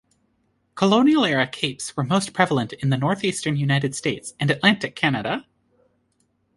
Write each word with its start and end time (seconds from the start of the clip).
Colonial-era 0.73 1.45
Capes 1.45 1.95
were 1.95 2.03
most 2.03 2.33
prevalent 2.33 2.73
in 2.73 2.89
the 2.89 2.97
Northeastern 2.97 3.55
United 3.55 3.93
States 3.93 4.33
and 4.39 4.49
Atlantic 4.49 4.95
Canada. 4.95 5.45